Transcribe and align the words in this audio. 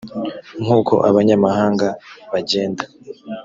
nk 0.63 0.69
uko 0.79 0.93
abanyamahanga 1.09 1.87
bagenda 2.31 2.83